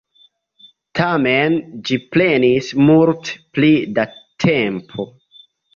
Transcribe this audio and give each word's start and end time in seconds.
Tamen, 0.99 1.59
ĝi 1.91 1.99
prenis 2.15 2.73
multe 2.89 3.39
pli 3.59 3.73
da 4.01 4.11
tempo. 4.47 5.13